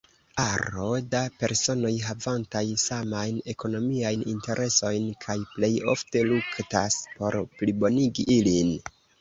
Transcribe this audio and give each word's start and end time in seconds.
Aro 0.43 0.85
da 1.15 1.19
personoj 1.41 1.91
havantaj 2.05 2.63
samajn 2.85 3.37
ekonomiajn 3.53 4.25
interesojn, 4.33 5.07
kaj 5.27 5.37
plej 5.53 5.71
ofte 5.95 6.27
luktas 6.33 7.01
por 7.21 7.41
plibonigi 7.61 8.31
ilin. 8.41 8.77